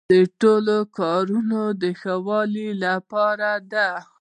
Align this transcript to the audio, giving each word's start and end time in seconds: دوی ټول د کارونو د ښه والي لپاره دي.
دوی 0.09 0.23
ټول 0.41 0.63
د 0.71 0.89
کارونو 0.99 1.61
د 1.81 1.83
ښه 2.01 2.15
والي 2.27 2.67
لپاره 2.83 3.49
دي. 3.71 3.89